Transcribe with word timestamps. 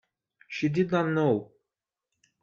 She 0.47 0.67
did 0.67 0.89
not 0.91 1.09
know. 1.09 1.51